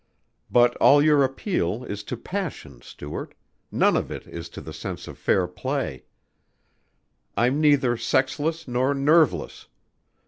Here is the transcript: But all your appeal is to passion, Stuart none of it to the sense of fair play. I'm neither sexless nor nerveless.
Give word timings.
But 0.49 0.75
all 0.77 0.99
your 0.99 1.23
appeal 1.23 1.83
is 1.83 2.01
to 2.05 2.17
passion, 2.17 2.81
Stuart 2.81 3.35
none 3.71 3.95
of 3.95 4.09
it 4.09 4.23
to 4.23 4.59
the 4.59 4.73
sense 4.73 5.07
of 5.07 5.15
fair 5.15 5.45
play. 5.47 6.05
I'm 7.37 7.61
neither 7.61 7.95
sexless 7.97 8.67
nor 8.67 8.95
nerveless. 8.95 9.67